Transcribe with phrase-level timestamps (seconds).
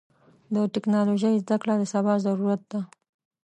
[0.53, 2.79] د ټکنالوژۍ زدهکړه د سبا ضرورت ده.